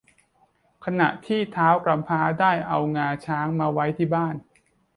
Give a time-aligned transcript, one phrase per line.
[0.85, 4.35] ขณะที่ท้าวกำพร้าได้เอางาช้างมาไว้ที่บ้าน